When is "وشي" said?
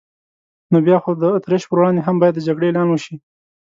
2.89-3.15